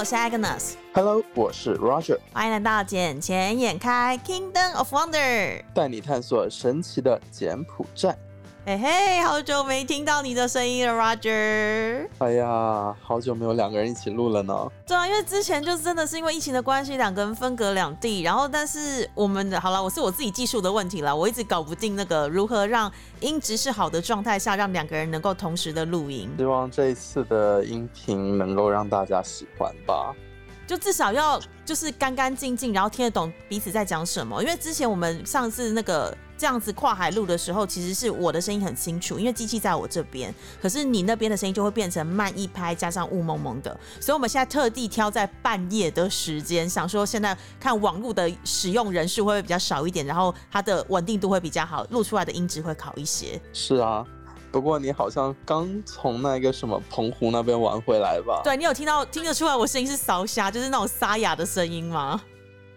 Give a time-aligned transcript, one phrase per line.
[0.00, 0.76] 我是 Agnes。
[0.94, 5.12] Hello，我是 Roger，欢迎来到《眼前眼开 Kingdom of Wonder》。
[5.74, 8.16] 带你探索神奇的柬埔寨。
[8.70, 12.06] 嘿嘿，好久没听到你的声音了，Roger。
[12.18, 14.70] 哎呀，好久没有两个人一起录了呢。
[14.86, 18.22] 对啊，因为之前就真的是因为疫情的关系，两个人分隔两地。
[18.22, 26.30] 然后，但是我们的好了，我是我自己技术的问题了，我一直搞不定那个如何让音质是好的状态下，让两个人能够同时的录音。
[26.38, 30.14] 希望这一次的音频能够让大家喜欢吧。
[30.70, 34.40] 就至少要就是干干净净，然后听得懂彼此在讲什么。
[34.40, 43.76] 因为之前我们上次那个这样子跨海录的时候，其实是我的声音很清楚，因为机器在我这边，可是你那边的声音就会变成慢一拍，加上雾蒙蒙的。
[43.98, 53.40] 所以我们现在特地挑在半夜的时间，想说现在看网络的使用人数会不会比较少一点，然后它的稳定度会比较好，录出来的音质会好一些。
[53.52, 54.06] 是啊，
[54.52, 58.40] 不过你好像刚从那个什么澎湖那边玩回来吧？
[58.42, 62.20] 对你有听到听得出来我声音是烧虾，就是那种沙哑的声音吗？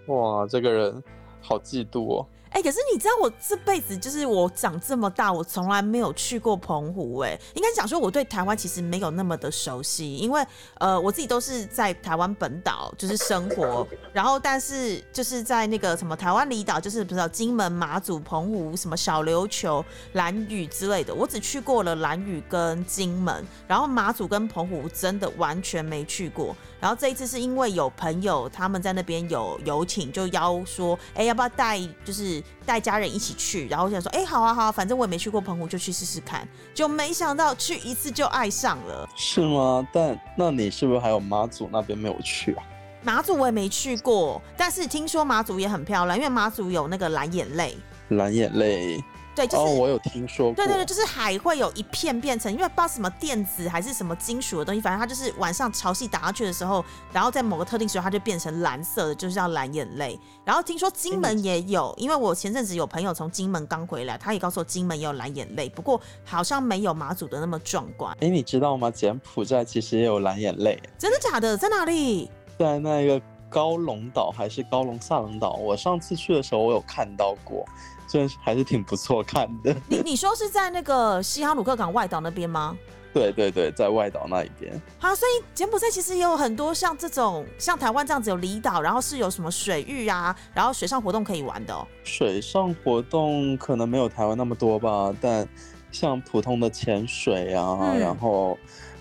[0.08, 1.04] 哇，这个人
[1.42, 2.28] 好嫉妒哦。
[2.54, 10.46] 哎、可是你知道我这辈子就是我长这么大，我从来没有去过澎湖、哎，应该讲说我对台湾其实没有那么的熟悉，因为
[10.78, 26.56] 呃我自己都是在台湾本岛就是生活，然后但是就是在那个什么台湾离岛，就是不知道金门、马祖、澎湖、什么小琉球、兰屿之类的，我只去过了兰屿跟金门，然后马祖跟澎湖真的完全没去过。
[26.80, 33.68] 然后这一次是因为有朋友他们在那边有游艇，就邀说，哎、要不要带就是带家人一起去？
[33.68, 36.48] 然后我想说，哎、好啊好啊，反正我也没去过澎湖，就去试试看。
[36.74, 39.08] 就没想到去一次就爱上了。
[39.16, 39.88] 是吗？
[39.92, 42.64] 但那你是不是还有妈祖那边没有去啊？
[43.04, 47.78] 马祖我也没去过，但是听说马祖也很漂亮，因为马祖有那个蓝眼泪。
[48.10, 49.04] 蓝眼泪
[49.36, 50.56] 对，就是、哦，我有听说过。
[50.56, 60.20] 对对对，就是海会有一片变成，因为不知道什么电子还是什么金属的东西，反正它就是晚上潮汐打上去的时候，然后在某个特定时候它就变成蓝色的，就是叫蓝眼泪。
[60.46, 68.16] 然后听说金门也有，因为我前阵子有朋友从金门刚回来，他也告诉我金门也有蓝眼泪，不过好像没有马祖的那么壮观。
[68.22, 68.92] 哎，你知道吗？
[68.92, 71.58] 柬埔寨其实也有蓝眼泪，真的假的？
[71.58, 72.30] 在哪里？
[72.60, 73.20] 在那个
[73.54, 75.54] 高龙岛还是高龙萨龙岛？
[75.54, 77.64] 我上次去的时候我有看到过，
[78.08, 79.76] 真是还是挺不错看的。
[79.88, 82.76] 你你说是在那个西哈努克港外岛那边吗？
[83.14, 84.74] 对对对，在外岛那一边。
[84.98, 91.86] 好，所以柬埔寨其实也有很多像这种，像台湾这样子有离岛，然后是有什么水域啊，然后水上活动可以玩的哦。
[92.04, 95.48] 水上活动可能没有台湾那么多吧，但
[95.92, 98.58] 像普通的潜水啊，嗯然后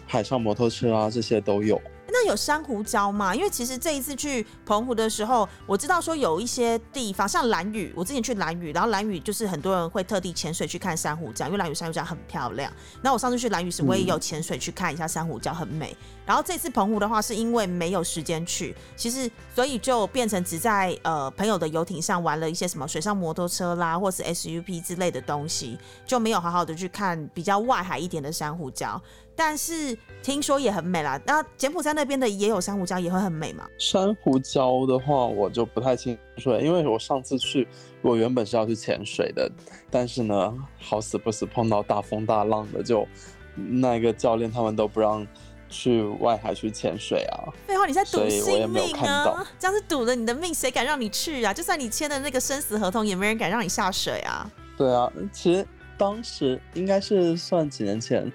[0.07, 1.81] 海上摩托车啊，这些都有。
[2.27, 3.35] 有珊瑚礁吗？
[3.35, 12.73] 因为其实这一次去澎湖的时候，我知道说有一些地方，像蓝屿，我之前去蓝屿，然后蓝屿就是很多人会特地潜水去看珊瑚礁，因为蓝屿珊瑚礁很漂亮。
[13.03, 15.97] 那我上次去蓝屿时，我也有潜水去看一下珊瑚礁，很美。
[16.25, 29.01] 然后这次澎湖的话，是因为没有时间去，其实所以就变成只在呃朋友的游艇上玩了一些什么水上摩托车啦，或是 SUP 之类的东西，就没有好好的去看比较外海一点的珊瑚礁。
[29.35, 31.21] 但是听说也很美啦。
[31.27, 33.69] 那柬埔寨那边的也有珊瑚礁，也会很美嘛？
[33.79, 37.67] 珊瑚礁的话，我就不太清楚了，因为我上次去，
[38.03, 39.51] 我原本是要去潜水的，
[39.91, 43.07] 但是呢，好死不死碰到大风大浪的，就
[43.55, 45.27] 那个教练他们都不让
[45.69, 47.49] 去外海去潜水啊。
[47.67, 49.47] 废话，你在赌性没有命看到啊！
[49.59, 51.53] 这样是赌了你的命，谁敢让你去啊？
[51.53, 54.51] 就算你签的那个生死合同，也没人敢让你下水啊！
[54.77, 55.67] 对啊，其实
[55.97, 58.31] 当时应该是算几年前，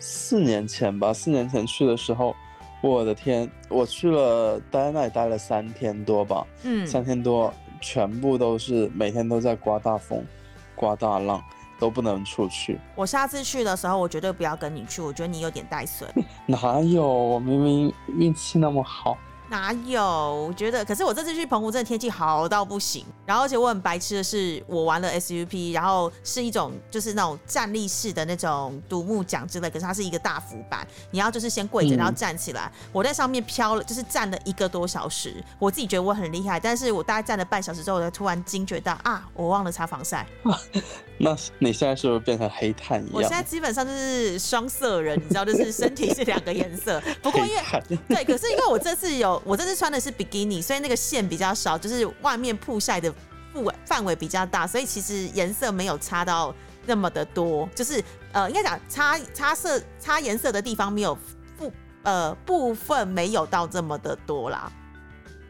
[0.00, 1.12] 四年前吧。
[1.12, 2.34] 四年前去的时候，
[2.82, 10.26] 我的天，我去了，待在那里待了三天多吧，嗯，三天多，全部都是每天都在刮大风、
[10.74, 11.40] 刮大浪，
[11.78, 12.80] 都不能出去。
[12.96, 16.10] 我下次去的时候，我绝对不要跟你去，我觉得你有点带损。
[16.46, 17.06] 哪有？
[17.06, 19.16] 我明明运气那么好。
[19.50, 20.00] 哪有？
[20.48, 23.04] 我觉得，可是我这次去澎湖，真的天气好到不行。
[23.26, 32.70] 然后，而且我很白痴的是，我玩了 SUP，然后是一种就是那种站立式的那种独木桨之类，可是它是一个大浮板，你要就是先跪着，嗯然后站起来。
[32.92, 40.26] 我在上面飘了，就是站了一个多小时，我自己觉得我很厉害，但是我大概站了半小时之后，我才突然惊觉到啊，我忘了擦防晒。
[41.22, 43.42] 那你现在是不是变成黑炭一样我现在？
[43.42, 47.00] 基本上就是双色人，你知道，就是身体是两个颜色。
[47.22, 47.60] 不过因为。
[48.08, 53.12] 对，可是因为我这次有，我这次穿的是比基尼，所以那个线比较少，就是外面曝晒的
[53.52, 56.54] 范围范围比较大，所以其实颜色没有差到
[56.86, 58.02] 那么的多，就是
[58.32, 61.16] 呃，应该讲差差色差颜色的地方没有
[61.56, 64.72] 部呃部分没有到这么的多啦。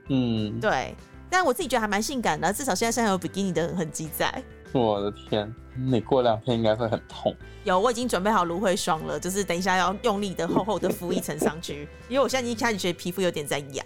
[0.09, 0.95] 嗯，对，
[1.29, 4.43] 但我自己觉得还蛮性感的，至少现在身上有比基尼的痕迹在。
[4.73, 7.35] 我的天，你过两天应该会很痛。
[7.65, 13.85] 有，我已经准备好芦荟霜了，就是等一下要用力的厚厚的敷一层上去，因为我现在已经开始觉得皮肤有点在痒。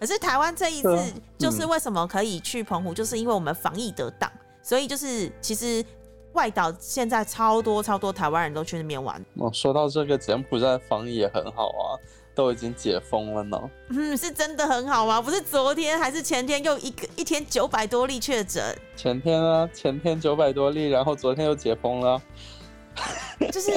[0.00, 0.98] 可是台湾这一次
[1.36, 4.32] 就是为什么可以去澎湖，就是因为我们防疫得当，
[4.62, 5.84] 所以就是其实
[6.32, 9.22] 外岛现在超多超多台湾人都去那边玩。
[9.34, 12.00] 哦，说到这个柬埔寨防疫也很好啊，
[12.34, 13.60] 都已经解封了呢。
[13.90, 15.20] 嗯，是真的很好吗？
[15.20, 18.74] 不是昨天还是前天又一个一天九百多例确诊？
[18.96, 22.18] 前天啊，前天九百多例，然后昨天又解封了。
[23.52, 23.72] 就是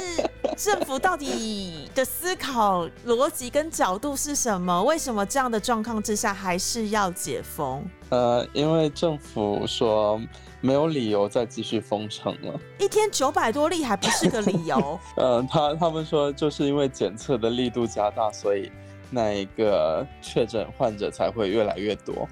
[0.58, 4.84] 政府到底的思考逻辑跟角度是什么？
[4.84, 7.84] 为什么这样的状况之下还是要解封？
[8.10, 10.22] 呃，因为政府说
[10.62, 12.60] 没有理由再继续封城了。
[12.78, 15.00] 一天九百多例还不是个理由？
[15.18, 18.72] 呃，他他们说就是因为检测的力度加大，所以
[19.10, 22.28] 那一个确诊患者才会越来越多。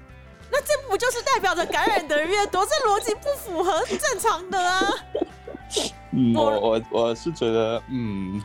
[0.50, 2.64] 那这不就是代表着感染的人越多？
[2.66, 4.86] 这逻辑不符合正常的啊！
[6.12, 8.42] 嗯，我我我是觉得，嗯，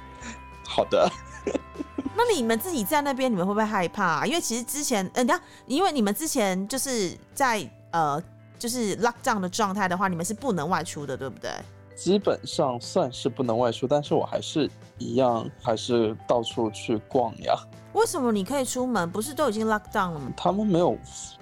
[0.65, 1.09] 好的。
[2.15, 4.25] 那你们自己在那边，你们会不会害怕？
[4.25, 8.21] 因为其实之前，呃，你看，因为你们之前就是在呃，
[8.57, 11.51] 就是 lock down 的状态的话，你们是不能外出的，对不对？
[11.95, 17.55] 基本上算是不能外出，但是我还是一样，还是到处去逛呀。
[17.93, 19.09] 为什么你可以出门？
[19.11, 20.31] 不是都已经 lock down 了吗？
[20.35, 20.97] 他们没有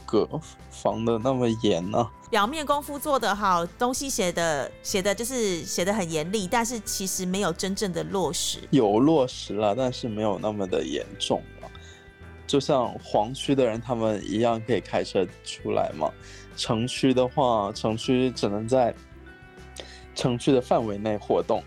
[0.06, 0.28] 隔
[0.70, 2.08] 防的那么严呢。
[2.36, 8.60] 表面功夫做得好，东西写的写的就是写的很严厉，但是其实没有真正的落实。
[8.72, 11.72] 有落实了，但是没有那么的严重了。
[12.46, 16.12] 就像黄区的人，他们一样可以开车出来嘛。
[16.58, 18.94] 城区的话，城区只能在
[20.14, 21.64] 城区的范围内活动，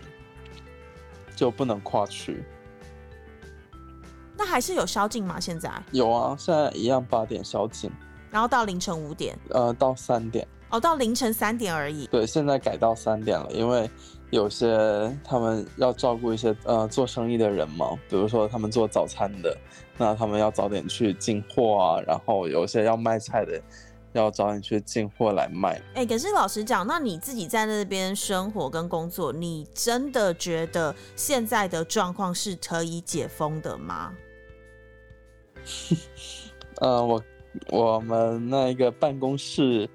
[1.35, 2.43] 就不能跨区。
[4.37, 5.39] 那还是有宵禁吗？
[5.39, 7.89] 现在有啊，现在一样八点宵禁，
[8.29, 12.07] 然后到凌晨五点，呃，到三点，哦，到凌晨三点而已。
[12.07, 13.89] 对，现在改到三点了，因为
[14.29, 19.57] 有些他们要照顾一些呃做生意的人嘛，比如说他们做早餐的，
[19.97, 23.61] 那他们要早点去进货啊，然后有些要卖菜的。
[24.13, 25.79] 要早点去进货来卖。
[25.93, 34.11] 哎，可是老实讲，那你自己在那边生活跟工作，你真的觉得现在的状况是可以解封的吗？
[36.81, 37.23] 呃，我
[37.69, 39.87] 我们那个办公室，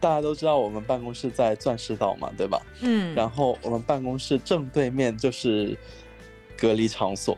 [0.00, 2.60] 大家都知道我们办公室在钻石岛嘛，对吧？
[2.80, 3.14] 嗯。
[3.14, 5.76] 然后我们办公室正对面就是
[6.56, 7.36] 隔离场所。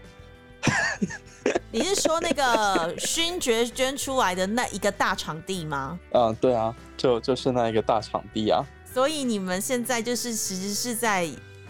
[1.72, 5.98] 你是说那个勋爵捐出来的那一个大场地吗？
[6.12, 8.62] 嗯，对啊，就就是那一个大场地啊。
[8.92, 11.28] 所以你们现在就是其实是在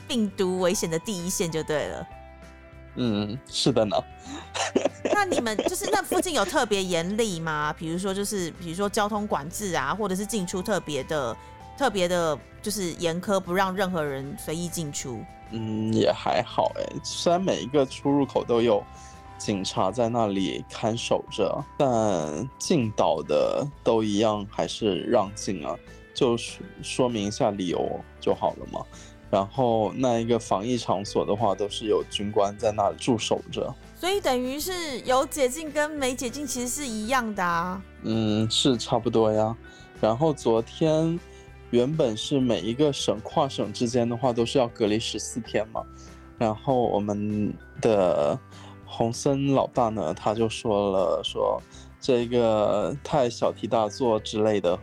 [0.08, 2.06] 病毒危险的第一线就对了。
[2.96, 3.96] 嗯，是的呢。
[5.12, 7.74] 那你们就是那附近有特别严厉吗？
[7.78, 11.36] 比如说就是比如说交通管制啊，或者是进出特别的
[11.76, 15.24] 特别的，就是严苛，不让任何人随意进出。
[15.50, 18.82] 嗯，也还好哎，虽然每一个出入口都有。
[19.38, 25.74] 警察在那里看守着，但进岛的都一样，还是让进啊，
[26.12, 28.84] 就是说明一下理由就好了嘛。
[29.30, 37.80] 然后那一个防疫场所的话，都是有军官在那里驻守着，所以等于是有解禁跟没解禁其实是一样的啊。
[38.02, 39.56] 嗯，是差不多呀。
[40.00, 41.18] 然后昨天
[41.70, 45.82] 原本是每一个省跨省之间的话都是要隔离十四天嘛，
[46.36, 48.38] 然后我们的。
[48.92, 51.62] 洪森老大呢，他就说了，说
[52.00, 54.76] 这个太小题大做之类的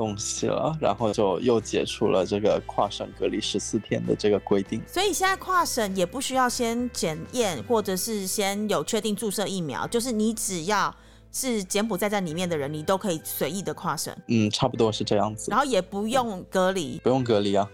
[0.00, 4.80] 东西了，然后就又解除了这个跨省隔离十四天的这个规定。
[4.86, 10.94] 所以现在跨省也不需要先检验，或者是先有确定注射疫苗，就是你只要
[11.30, 14.16] 是柬埔寨在里面的人，你都可以随意的跨省。
[14.28, 15.50] 嗯，差不多是这样子。
[15.50, 17.68] 然后也不用隔离，不用隔离啊？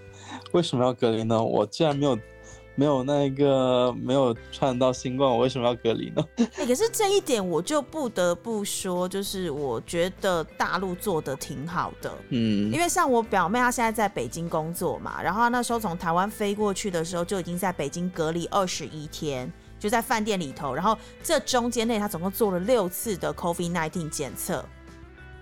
[0.50, 1.40] 为什么要隔离呢？
[1.40, 2.18] 我既然没有。
[2.78, 6.22] 没有那个没有传到新冠，我为什么要隔离呢？
[6.66, 12.12] 可是这一点我就不得不说，就是我觉得大陆做的挺好的。
[12.28, 20.74] 嗯，因为像我表妹，她现在在北京工作嘛，然后那时候从台湾飞过去的时候，就已经在北京隔离二十一天，就在饭店里头。
[20.74, 24.62] 然后这中间内，她总共做了六次的 COVID-19 检测，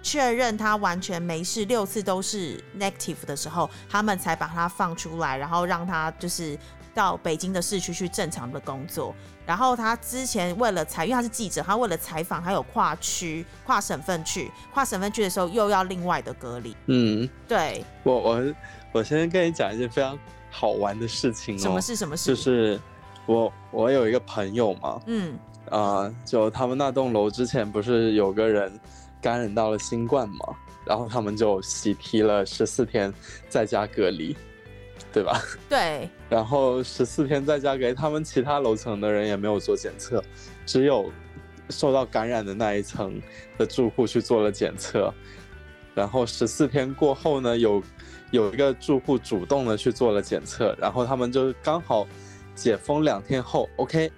[0.04, 6.56] 确认她完全没事，六次都是 negative 的时候，他们才把她放出来，然后让她就是。
[6.94, 16.74] 到北京的市区去正常的工作，然后他之前为了采，因为他是记者，他为了采访，还有跨区、跨省份去，跨省份去的时候又要另外的隔离。
[16.86, 18.54] 嗯，对我我
[18.92, 20.18] 我先跟你讲一件非常
[20.50, 21.58] 好玩的事情哦。
[21.58, 21.96] 什么事？
[21.96, 22.30] 什么事？
[22.30, 22.80] 就是
[23.26, 25.38] 我我有一个朋友嘛，嗯
[25.70, 28.78] 啊，就他们那栋楼之前不是有个人
[29.20, 33.12] 感染到了新冠嘛，然后他们就喜提了十四天
[33.48, 34.36] 在家隔离，
[35.14, 35.40] 对吧？
[35.68, 40.20] 对，然后十四天在家给，他们其他楼层的人也没有做检测，
[40.66, 41.08] 只有
[41.70, 43.22] 受到感染的那一层
[43.56, 45.14] 的住户去做了检测。
[45.94, 47.80] 然后十四天过后呢，有
[48.32, 52.04] 有一个住户主动的去做了检测，然后他们就刚好
[52.56, 54.10] 解封两天后，OK，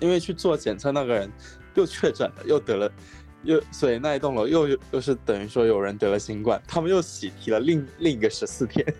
[0.00, 1.30] 因为去做检测那个人
[1.74, 2.90] 又确诊了，又得了，
[3.44, 8.84] 又所以那一栋楼又又是等于说有人得了新冠，他们又喜提了另另一个十四天。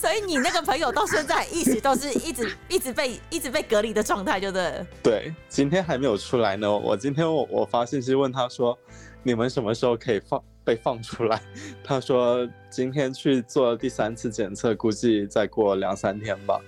[0.00, 4.86] 所以你那个朋友到现在一直都是一直 一直被一直被隔离的状态，就对。
[5.02, 6.70] 对，今天还没有出来呢。
[6.70, 8.78] 我今天我我发信息问他说，
[9.22, 10.42] 你们什么时候可以放？
[10.62, 11.40] 被放出来，
[11.82, 16.60] 他说今天去做第三次检测，估计再过两三天吧。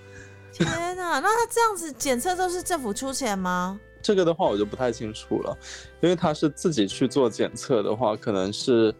[0.50, 3.78] 天哪，那他这样子检测都是政府出钱吗？
[4.00, 5.56] 这个的话我就不太清楚了，
[6.00, 8.92] 因为他是自己去做检测的话，可能是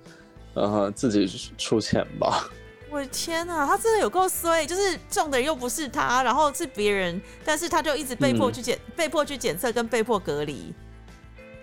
[0.53, 2.49] 呃自己出钱吧。
[2.93, 10.75] 我的天呐，他真的有够衰，就是中的人又不是他，然后是别人，但是他就一直被迫去检，被迫去检测跟被迫隔离。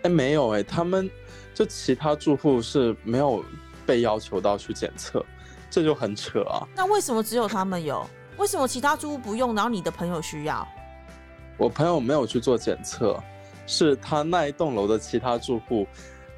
[0.02, 1.10] 哎，没有哎，他们。
[1.52, 3.44] 就其他住户是没有
[3.86, 5.26] 被要求到去检测，
[5.70, 6.66] 这就很扯啊。
[6.74, 8.08] 那为什么只有他们有？
[8.38, 9.54] 为什么其他住户不用？
[9.54, 10.66] 然后你的朋友需要？
[11.58, 13.22] 我朋友没有去做检测，
[13.68, 15.86] 是他那一栋楼的其他住户，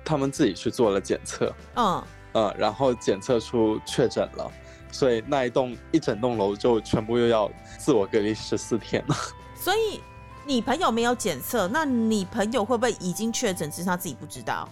[0.03, 1.53] 他们自己去做了检测。
[1.75, 4.51] 嗯嗯，然后检测出确诊了，
[4.91, 9.15] 所以那一栋一整栋楼就全部又要自我隔离十四天了。
[9.55, 10.01] 所以
[10.45, 14.67] 你朋友没有检测，那你朋友会不会已经确诊，只是他自己不知道？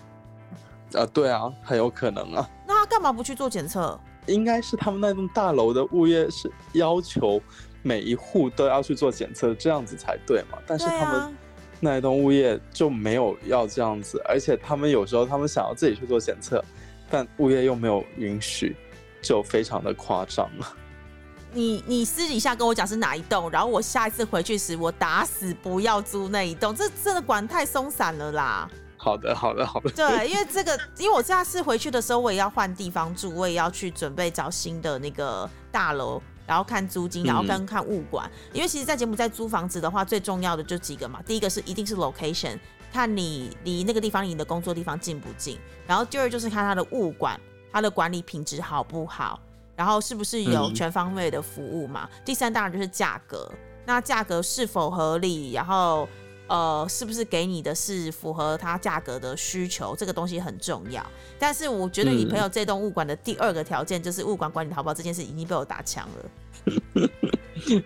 [0.94, 2.50] 啊，对啊，很有可能啊。
[2.68, 4.00] 那他干嘛不去做检测？
[4.26, 7.42] 应该是他们那栋大楼的物业是要求
[7.82, 10.58] 每一户都要去做检测，这样子才对嘛。
[10.68, 11.36] 但是他们
[11.80, 16.64] 那一栋物业就没有要这样子，而且他们有时候他们想要自己去做检测，
[17.10, 18.76] 但物业又没有允许，
[19.22, 20.68] 就非常的夸张了。
[21.52, 28.70] 你你私底下跟我讲是哪一栋，然后我下一次回去时，我打死不要租那一栋，这真的管太松散了啦。
[28.98, 29.90] 好的，好的，好的。
[29.92, 38.30] 对，因为这个，因为我下次回去的时候，我也要换地方住，我也要去准备找新的那个大楼，然后看租金，然后跟看物管。
[38.54, 41.22] 因为其实，在柬埔寨租房子的话，最重要的就几个嘛。
[41.26, 42.60] 第一个是一定是 location，
[42.92, 45.58] 看你离那个地方离你的工作地方近不近。
[45.88, 47.40] 然后第二就是看它的物管，
[47.72, 49.40] 它的管理品质好不好，
[49.76, 52.10] 然后是不是有全方位的服务嘛。
[52.24, 53.52] 第三当然就是价格，
[53.86, 56.08] 那价格是否合理，然后。
[56.52, 59.96] 呃，是不是给你的是符合它价格的需求？
[59.96, 61.06] 这个东西很重要。
[61.38, 67.10] 但是我觉得你朋友这栋物管的第二个条件就是物管管理好不好这件事已经被我打枪了。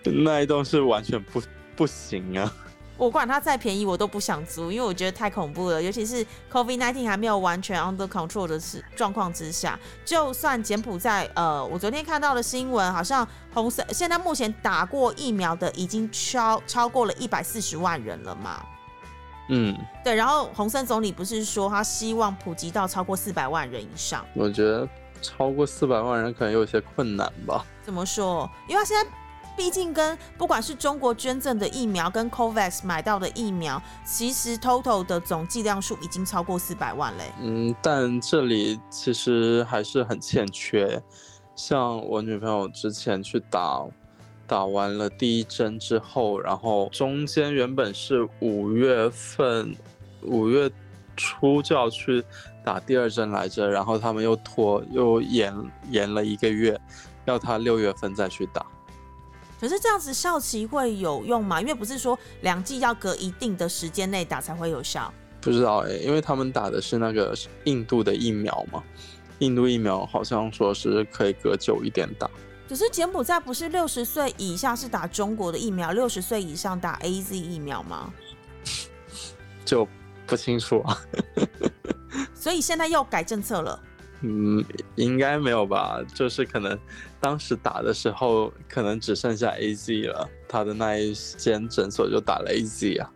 [0.24, 1.42] 那一栋是完全不
[1.76, 2.50] 不行啊。
[2.96, 5.82] 我管它再便宜，我都不想租，因为我觉得太恐怖了。
[5.82, 18.64] 尤其是 COVID-19 还没有完全 under control 的是状况之下，就算柬埔寨，呃，我昨天看到的新闻，好像红色现在目前打过疫苗的已经超超过了一百四十万人了嘛？
[19.48, 20.14] 嗯，对。
[20.14, 24.24] 然后洪森总理不是说他希望普及到超过四百万人以上？
[24.34, 24.88] 我觉得
[25.20, 27.64] 超过四百万人可能有些困难吧？
[27.82, 28.48] 怎么说？
[28.68, 29.10] 因为他现在。
[29.56, 37.24] 毕竟跟不管是中国捐赠的疫苗，跟 COVAX 买到的疫苗，其实 total 的总剂量数已经超过四百万嘞。
[37.40, 41.00] 嗯，但这里其实还是很欠缺。
[41.54, 43.84] 像我女朋友之前去打，
[44.46, 49.72] 打完了第一针之后，然后中间原本是五月份，
[50.22, 50.68] 五月
[51.16, 52.24] 初就要去
[52.64, 55.54] 打第二针来着，然后他们又拖又延
[55.90, 56.78] 延了一个月，
[57.24, 58.66] 要她六月份再去打。
[59.64, 61.58] 可是这样子效期会有用吗？
[61.58, 65.10] 因为不是说两剂要隔一定的时间内打才会有效。
[65.40, 68.84] 不知道哎，因为他们打的是那个印度的疫苗嘛，
[69.38, 72.28] 印度疫苗好像说是可以隔久一点打。
[72.68, 78.12] 可是柬埔寨不是六十岁以下是打中国的疫苗，六十岁以上打 A Z 疫苗吗？
[79.64, 79.88] 就
[80.26, 81.00] 不清楚啊。
[82.36, 83.82] 所以现在又改政策了。
[84.26, 84.64] 嗯，
[84.94, 86.00] 应该没有吧？
[86.14, 86.78] 就是可能
[87.20, 93.12] 当时打的时候，可能只剩下 A Z 了，他的那一间诊所就打了 A Z 啊。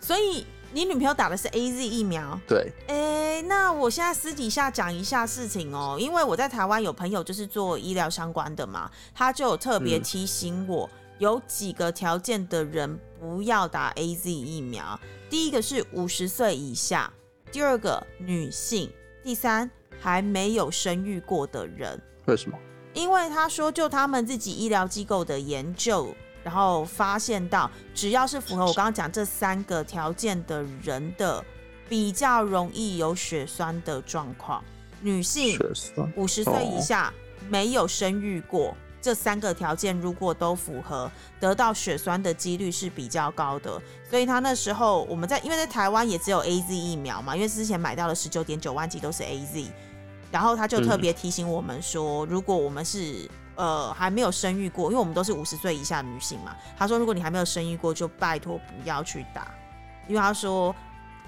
[0.00, 2.40] 所以你女朋友打的是 A Z 疫苗？
[2.48, 2.72] 对。
[2.86, 10.88] 哎，那我现在私底下讲一下事情哦，因为我在台湾有朋友就是做医疗相关的嘛，他就有特别提醒我，
[11.18, 14.98] 有几个条件的人不要打 A Z 疫苗。
[15.28, 17.12] 第一个是五十岁以下，
[17.52, 18.90] 第二个女性，
[19.22, 19.70] 第三。
[20.00, 22.58] 还没有生育过的人，为什么？
[22.94, 31.44] 因为他说，就他们自己医疗机构的研究，然后发现到，只要是符合我刚刚讲这三个条件的人的，
[31.88, 34.64] 比较容易有血栓的状况。
[35.00, 35.58] 女性、
[36.16, 37.12] 五十岁以哦下、
[37.48, 38.76] 没有生育过。
[39.00, 43.80] 这三个条件如果都符合，得到血栓的几率是比较高的。
[44.10, 49.70] 所以他那时候我们在，因为在台湾也只有 A Z 疫苗嘛，因为之前买到了十九点九万剂都是 A Z，
[50.30, 59.48] 然后他就特别提醒我们说，如果我们是呃还没有生育过，因为我们都是五十岁以下女性嘛，他说如果你还没有生育过，就拜托不要去打，
[60.06, 60.74] 因为他说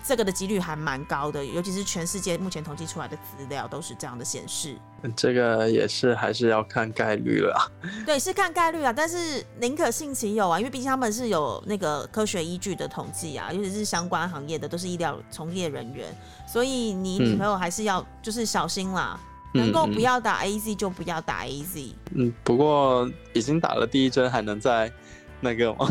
[0.02, 4.76] 这个的几率还蛮高的，尤其是全世界目前统计出来的资料都是这样的显示。
[5.16, 7.61] 这个也是还是要看概率了啊。
[8.04, 16.07] 对，是看概率啊，但是宁可信其有啊，因为毕竟他们是有那个科学依据的统计啊，尤其是相关行业的都是医疗从业人员，
[16.47, 19.19] 所以你女朋友还是要就是小心啦，
[19.54, 21.95] 能够嗯不要打 A Z 就不要打 A Z。
[22.14, 24.92] 嗯，不过已经打了第一针，还能再
[25.40, 25.90] 那个吗？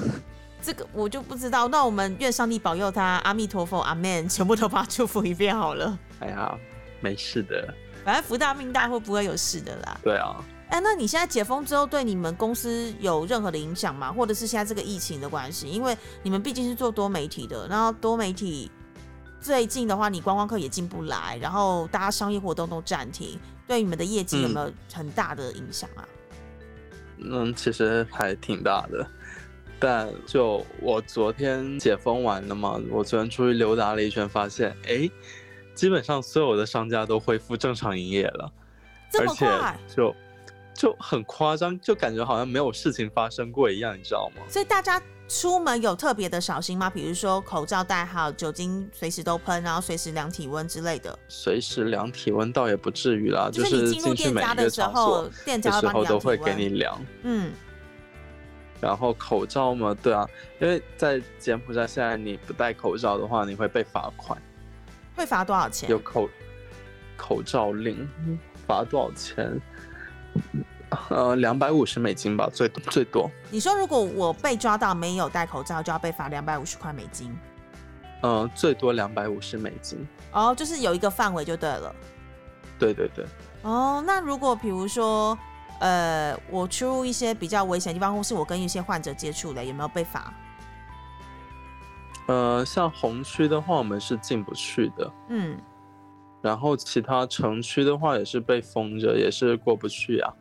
[0.61, 5.97] 这个我就不知道，那我们愿上帝保佑他，阿弥陀佛，阿门， 全部都把他祝福一遍好了。
[6.19, 6.57] 哎呀，
[7.01, 7.73] 没事的。
[8.03, 9.97] 反正福大命大，会不会有事的啦？
[10.03, 10.35] 对啊，
[10.69, 14.11] 哎、那你现在解封之后，对你们公司有任何的影响吗？
[14.11, 15.69] 或者是现在这个疫情的关系？
[15.69, 18.71] 因为你们毕竟是做多媒体的，然后多媒体
[19.41, 26.07] 最近的话，你观光客也进不来，然后大家商业活动都暂停，对你们的业绩有没有很大的影响啊？
[27.21, 29.05] 嗯，其实还挺大的。
[29.79, 35.09] 但就我昨天解封完了嘛，我昨天出去溜达了一圈，发现哎，
[35.74, 38.51] 基本上所有的商家都恢复正常营业了，
[39.12, 40.15] 这而且么快，就
[40.74, 44.43] 就很夸张，就感觉好像没有事情发生过一样，你知道吗？
[44.50, 46.89] 所以大家出门有特别的小心吗？
[46.89, 51.17] 比如说口罩戴好，酒精随时都喷，然后随时量体温之类的。
[51.27, 56.55] 随时量体温倒也不至于啦，就是你进入店家的时候，店家的时候都会给。
[56.55, 57.00] 你量。
[57.21, 57.51] 嗯，
[58.81, 60.27] 然后口罩嘛，对啊，
[60.59, 64.41] 因为在柬埔寨现在你不戴口罩的话，你会被罚款，
[65.15, 66.00] 会罚多少钱有？
[66.00, 66.29] 口
[67.17, 68.07] 口罩令，
[68.65, 69.59] 罚多少钱？
[71.09, 73.29] 呃，两百五十美金吧，最最多。
[73.51, 77.37] 你说如果我被抓到没有戴口罩，就要被罚两百五十块美金。
[78.22, 80.05] 嗯、最多两百五十美金。
[80.31, 81.96] 哦，就是有一个范围就对了。
[82.79, 83.25] 对对对，
[83.61, 85.37] 哦，那如果比如说，
[85.79, 90.33] 呃，我出入一些比较危险的地方，或是我跟一些患者接触的，有没有被罚？
[92.27, 95.11] 呃，像红区的话，我们是进不去的。
[95.29, 95.57] 嗯，
[96.42, 100.31] 然后其他城区的话也是被封着，也是过不去啊，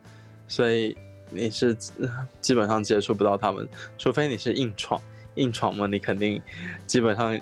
[0.47, 0.95] 所以
[1.29, 5.01] 你是呃基本上接触不到他们，除非你是硬闯，
[5.35, 6.41] 硬闯嘛，你肯定
[6.85, 7.39] 基本上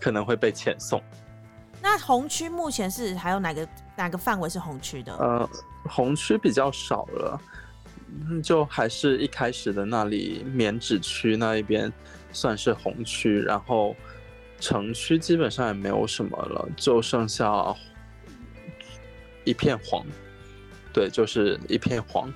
[0.00, 1.00] 可能会被遣送。
[1.80, 5.14] 那红区目前是还有哪个哪个范围是红区的？
[5.14, 5.48] 呃，
[5.88, 7.40] 红区比较少了，
[8.28, 11.92] 嗯就还是一开始的那里棉纸区那一边
[12.32, 13.96] 算是红区，然后
[14.60, 17.74] 城区基本上也没有什么了，就剩下
[19.44, 20.04] 一片黄。
[20.92, 22.32] 对，就是一片黄。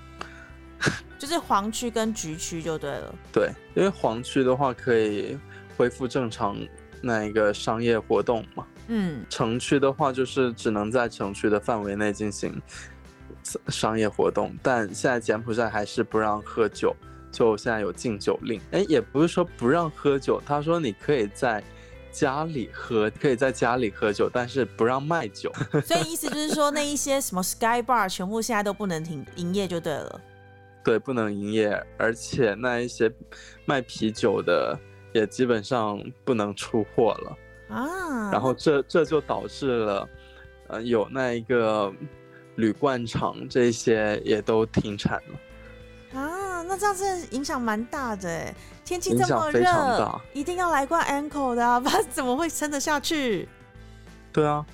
[1.19, 3.15] 就是黄区跟橘区就对了。
[3.33, 5.39] 对，因为黄区的话可以
[5.77, 6.57] 恢复正常
[7.01, 12.61] 那一个商业活动嘛，嗯，城区的话就是只能在城区的范围内进行
[13.69, 16.95] 商业活动，但现在柬埔寨还是不让喝酒，
[17.31, 18.61] 就现在有禁酒令。
[18.71, 21.63] 哎，也不是说不让喝酒，他说你可以在
[22.11, 25.53] 家里喝，可以在家里喝酒，但是不让卖酒。
[25.85, 30.21] 所以意思就是说，那一些什么 Sky Bar 全部现在都不能停营业就对了。
[30.85, 33.11] 对，不能营业，而且那一些
[33.65, 34.79] 卖啤酒的
[35.13, 37.37] 也基本上不能出货了。
[37.75, 40.09] 啊，然后这这就导致了，
[40.67, 41.91] 呃，有那一个
[42.57, 46.21] 铝罐厂这些也都停产了。
[46.21, 53.49] 啊，那这样子影响蛮大的哎，天气影这么热，一定要来罐 Ankle 的啊， 不然怎么会撑得下去？
[54.33, 54.65] 对啊，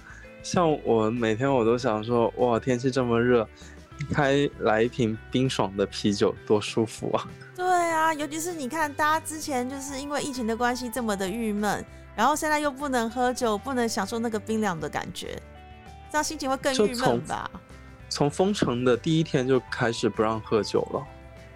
[0.42, 3.48] 像我每天我都想说，哇，天气这么热，
[4.12, 7.28] 开来一瓶冰爽的啤酒多舒服啊！
[7.54, 11.84] 对啊，尤其是你看，大家之前就是因为疫情的关系这么的郁闷，
[12.16, 15.40] 然后现在又不能喝酒，不能享受那个冰凉的感觉，
[16.10, 17.48] 这样心情会更郁闷吧？
[18.09, 21.07] 从封城的第一天就开始不让喝酒了。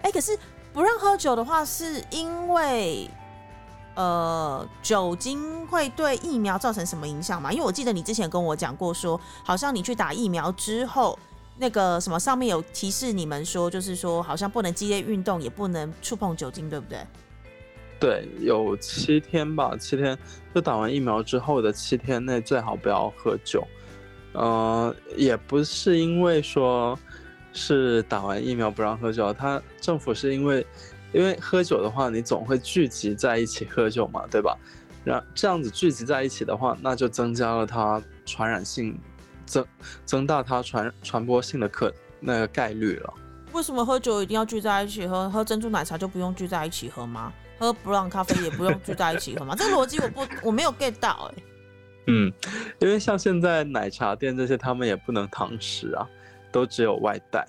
[0.03, 0.37] 哎、可是
[0.71, 3.09] 不让喝酒的话，是因为
[3.95, 7.51] 呃酒精会对疫苗造成什么影响吗？
[7.51, 11.17] 因为我记得你之前跟我讲过说好像你去打疫苗之后。
[11.55, 16.97] 那个什么上面有提示你们说，就是说好像不能激烈运动，也不能触碰酒精，对不对？
[17.99, 20.17] 对，有七天吧，七天
[20.53, 23.65] 就打完疫苗之后的七天内最好不要喝酒。
[24.33, 26.97] 呃，也不是因为说
[27.53, 30.65] 是打完疫苗不让喝酒，他政府是因为
[31.13, 34.57] 因为喝酒的话，你总会聚集在一起喝酒嘛，对吧？
[35.03, 38.97] 然这样子聚集在一起的话，那就增加了它传染性
[39.45, 39.65] 增
[40.05, 43.13] 增大它传传播性的可那个概率了。
[43.51, 45.29] 为什么喝酒一定要聚在一起喝？
[45.29, 47.31] 喝珍珠奶茶就不用聚在一起喝吗？
[47.59, 49.53] 喝布朗咖啡也不用聚在一起喝吗？
[49.55, 51.43] 这个逻辑我不我没有 get 到哎、
[52.07, 52.31] 嗯，
[52.79, 56.07] 因为像现在奶茶店这些，他们也不能堂食啊，
[56.51, 57.45] 都只有外带。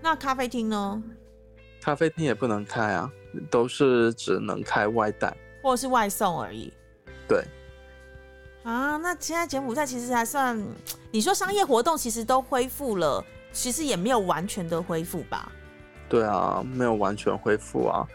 [0.00, 1.02] 那咖啡厅呢？
[1.80, 3.10] 咖啡厅也不能开啊，
[3.50, 5.34] 都是只能开外带。
[5.62, 6.72] 或者是外送而已？
[7.28, 7.44] 对，
[8.62, 10.58] 啊，那现在柬埔寨其实还算，
[11.10, 15.50] 你说商业活动其实都恢复了，其实也没有完全的恢复吧？
[16.08, 18.06] 对啊，没有完全恢复啊。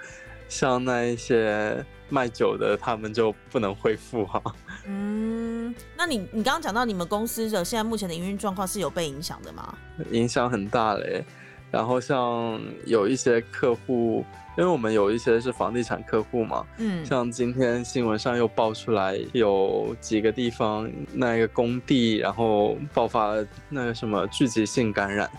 [0.47, 4.41] 像那一些卖酒的，他们就不能恢复啊。
[4.87, 9.75] 嗯，那你你刚刚讲到你们公司的现在目前的营运状况是有被影响的吗？
[10.11, 11.23] 影响很大嘞。
[11.71, 14.23] 然后像有一些客户，
[14.57, 25.29] 因为我们有一些是房地产客户嘛，嗯，像今天新闻上又爆出来有几个地方那个工地，然后爆发了那个什么聚集性感染，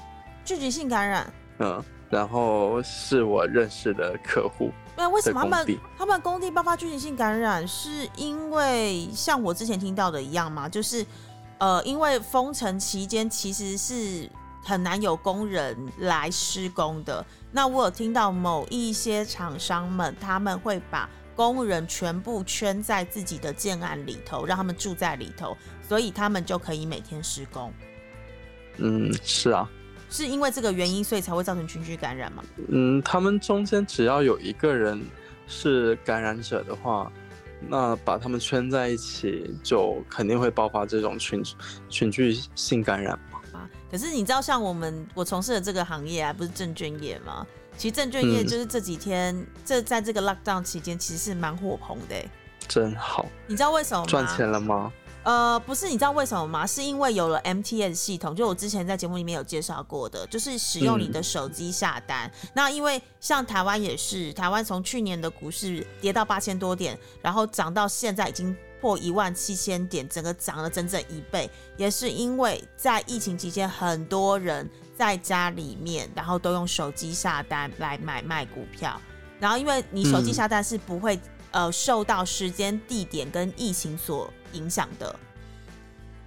[0.44, 1.32] 聚集性感染。
[1.58, 10.68] 嗯，然后是我认识的客户，那为什么他们他们工地爆发聚集性感染，是因为像我之前听到的一样吗？
[10.68, 11.04] 就是
[11.58, 14.30] 呃，因为封城期间其实是
[14.62, 17.24] 很难有工人来施工的。
[17.50, 27.72] 那我有听到某一些厂商们，他们会把工人全部圈在自己的建案里头，让他们住在里头，所以他们就可以每天施工。
[28.76, 29.68] 嗯，是啊，
[30.10, 32.42] 是因为这个原因，所以才会造成群聚感染吗？
[32.68, 35.02] 嗯，他们中间只要有一个人
[35.46, 37.10] 是感染者的话，
[37.68, 41.42] 那把他们圈在一起，就肯定会爆发这种群
[41.88, 43.40] 群聚性感染嘛。
[43.52, 43.68] 啊。
[43.90, 47.46] 可是你知道，像我们我从事的这个行业啊，不是证券业吗？
[47.76, 52.30] 其实证券业嗯就是这几天，这在这个 lockdown 期间，其实是蛮火红的欸。
[52.66, 54.06] 真好，你知道为什么吗？
[54.08, 54.92] 赚钱了吗？
[55.26, 56.64] 呃，不是，你知道为什么吗？
[56.64, 62.30] 是因为有了 MTS 系统，就我之前在节目里面有介绍过的，就是使用你的手机下单。
[62.54, 78.96] 那因为像台湾也是，台湾从去年的股市跌到八千多点，然后涨到现在已经破一万七千点，整个涨了整整一倍，也是因为在疫情期间，很多人在家里面，然后都用手机下单来买卖股票。
[79.40, 81.20] 然后因为你手机嗯下单是不会、
[81.56, 85.18] 呃受到时间、地点跟疫情所影响的，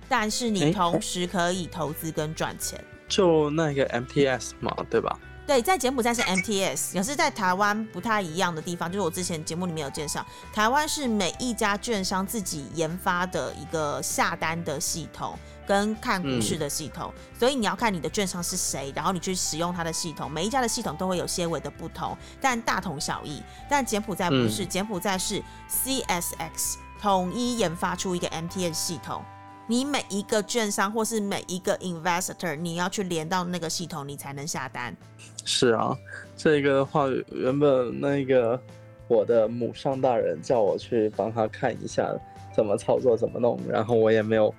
[0.09, 2.83] 但是你同时可以投资跟赚钱。
[3.07, 5.15] 就那个 MTS 嘛，对吧？
[5.45, 15.37] 对，在柬埔寨是 MTS，可是在台湾不太一样的地方，就是我之前节目里面有介绍，台湾是每一家券商自己研发的一个下单的系统
[15.69, 23.39] 跟看股市的系统，所以你要看你的券商是谁，然后你去使用它的系统，每一家的系统都会有些微的不同，但大同小异。
[23.69, 29.21] 但柬埔寨不是，柬埔寨是 CSX 统一研发出一个 MTN 系统。
[29.67, 34.97] 你每一个券商或是每一个 investor，你要去连到那个系统，你才能下单。
[35.45, 35.95] 是啊，
[36.35, 38.59] 这个的话，原本那个
[39.07, 42.11] 我的母上大人叫我去帮他看一下
[42.55, 44.51] 怎么操作、怎么弄，然后我也没有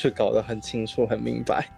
[0.00, 1.68] 去搞得很清楚、很明白。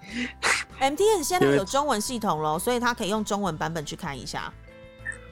[0.79, 4.53] MTN 现在有中文系统咯，所以他可以用中文版本去看一下。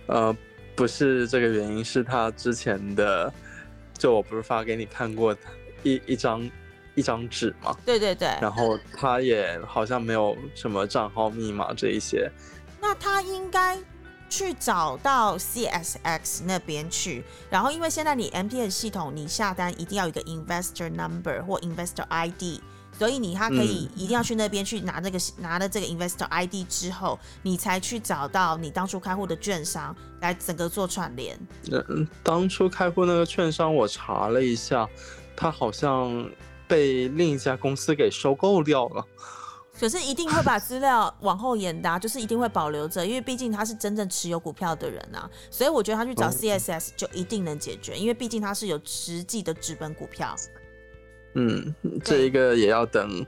[0.08, 0.36] 呃，
[0.74, 3.32] 不是这个原因，是他之前的，
[3.96, 5.36] 就我不是发给你看过
[5.84, 6.50] 一一张
[6.96, 12.28] 一张纸嘛，对对对，然后他也好像没有什么账号密码这一些。
[12.80, 13.78] 那他应该
[14.28, 22.60] 去找到 CSX 那边去，然后因为现在你 MTN 系统你下单一定要有一个 investor number 或 investor ID。
[23.00, 31.34] 所以你他可以一定要去那边去拿那个拿了这个 investor ID 之后，你才去找到你当初开户的券商来整个做串联。
[31.72, 34.86] 嗯，当初开户那个券商，我查了一下，
[35.34, 36.30] 他好像
[36.68, 39.02] 被另一家公司给收购掉了。
[39.78, 50.36] 可是一定会把资料往后延的、啊， 就是一定会保留着，因为毕竟他是真正持有股票的人啊，所以我觉得他去找哦 CSS 就一定能解决，因为毕竟他是有实际的纸本股票。
[51.34, 53.24] 嗯，这一个也要等，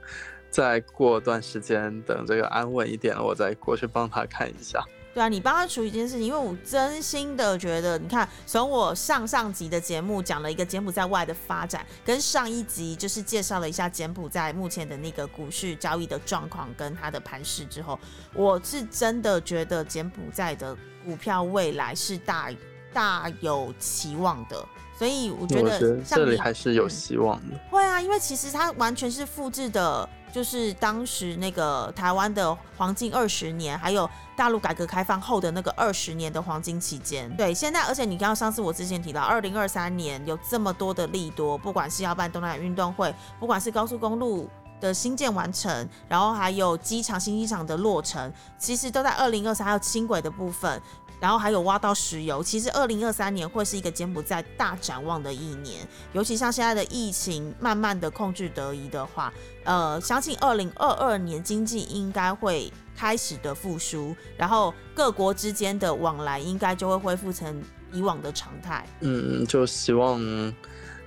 [0.49, 4.83] 再过段时间，等这个安稳一点了，我再过去帮他看一下。
[5.13, 17.99] 对啊，你帮他处理一件事情，因为我真心的觉得，你看，从我上上集的节目讲了一个柬埔寨外的发展，跟上一集就是介绍了一下柬埔寨目前的那个股市交易的状况跟它的盘势之后，
[18.33, 22.49] 我是真的觉得柬埔寨的股票未来是大
[22.91, 24.65] 大有期望的。
[25.03, 27.59] 所以我觉得这里还是有嗯希望的。
[27.69, 37.29] 会啊，因为其实它完全是复制的，就是当时那个台湾的黄金二十年，还有大陆改革开放后的那个二十年的黄金期间。
[37.35, 44.49] 对，现在而且你刚刚上次我之前提到，二零二三年有这么多的利多，不管是要办东南亚运动会，不管是高速公路。
[44.81, 50.81] 的新建完成，然后还有机场新机场的落成，其实都在二零二三，还有轻轨的部分。
[51.23, 59.31] 然后还有挖到石油，其实二零二三年会是一个柬埔寨大展望的一年，尤其像现在的疫情慢慢的控制得宜的话，
[59.63, 68.85] 呃，相信二零二二年经济应该会开始的复苏，然后各国之间的往来应该就会恢复成以往的常态。
[68.99, 70.19] 嗯，就希望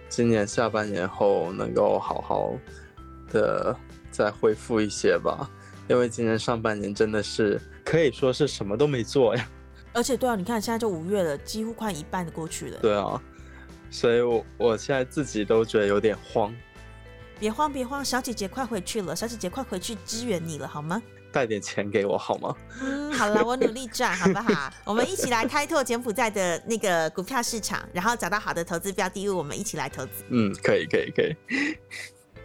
[0.09, 2.55] 今年下半年后能够好好
[3.31, 3.76] 的
[4.11, 5.46] 再恢复一些吧，
[5.88, 9.46] 因为今年上半年真的是可以说是什么都没做呀。
[9.96, 12.78] 而且对啊，你看现在就五月了，几乎快一半的过去了。
[12.80, 13.20] 对啊，
[13.90, 16.54] 所以我我现在自己都觉得有点慌。
[17.40, 21.02] 别慌别慌，小姐姐快回去了，小姐姐快回去支援你了，好吗？
[21.32, 22.54] 带点钱给我好吗？
[22.80, 24.70] 嗯，好了，我努力赚，好不好？
[24.85, 30.24] 我们一起来开拓柬埔寨的那个股票市场，然后找到好的投资标的物，我们一起来投资。
[30.28, 31.35] 嗯，可以可以可以。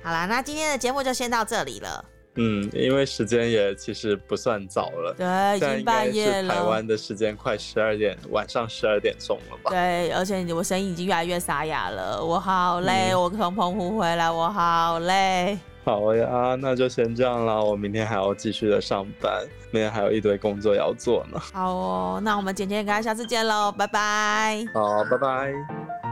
[0.02, 2.04] 好啦，那今天的节目就先到这里了。
[2.36, 6.54] 嗯，因为时间也其实不算早了，对，已经半夜了。
[6.54, 9.72] 台湾的时间快十二点，晚上十二点钟了吧？
[9.72, 13.14] 对，而且我声音已经越来越沙哑了，我好累。
[13.14, 15.58] 我从澎湖回来，我好累。
[15.84, 17.60] 好呀，那就先这样啦。
[17.60, 21.40] 我明天还要继续的上班，明天还有一堆工作要做呢。
[21.40, 24.64] 好哦，那我们简简跟大家下次见喽，拜拜。
[24.74, 26.11] 好，拜拜。